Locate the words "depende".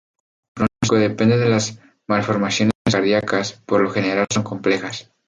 0.95-1.37